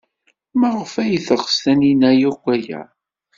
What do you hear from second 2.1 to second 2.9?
akk aya?